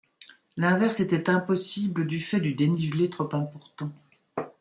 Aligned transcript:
L'inverse 0.57 0.99
était 0.99 1.29
impossible 1.29 2.07
du 2.07 2.19
fait 2.19 2.39
du 2.39 2.55
dénivelé 2.55 3.07
trop 3.11 3.25
important. 3.35 3.91